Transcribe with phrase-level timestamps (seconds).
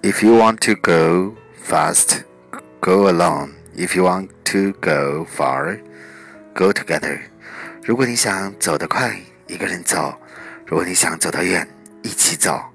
[0.00, 2.22] If you want to go fast,
[2.80, 3.56] go alone.
[3.76, 5.80] If you want to go far,
[6.54, 7.18] go together.
[7.82, 10.14] 如果你想走得快，一个人走；
[10.66, 11.66] 如果你想走得远，
[12.02, 12.67] 一起走。